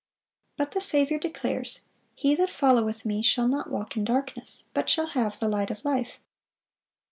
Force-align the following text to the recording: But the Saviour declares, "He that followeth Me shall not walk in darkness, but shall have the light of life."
But 0.57 0.71
the 0.71 0.81
Saviour 0.81 1.19
declares, 1.19 1.81
"He 2.15 2.33
that 2.33 2.49
followeth 2.49 3.05
Me 3.05 3.21
shall 3.21 3.47
not 3.47 3.69
walk 3.69 3.95
in 3.95 4.03
darkness, 4.03 4.63
but 4.73 4.89
shall 4.89 5.05
have 5.09 5.37
the 5.39 5.47
light 5.47 5.69
of 5.69 5.85
life." 5.85 6.17